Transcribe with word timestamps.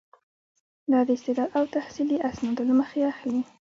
دا 0.91 0.99
د 1.07 1.09
استعداد 1.17 1.49
او 1.57 1.63
تحصیلي 1.75 2.17
اسنادو 2.29 2.67
له 2.69 2.73
مخې 2.79 2.99
اخلي. 3.13 3.41